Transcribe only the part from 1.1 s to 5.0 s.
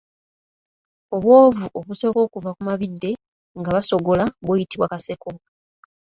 Obwovu obusooka okuva ku mabidde nga basogola buyitibwa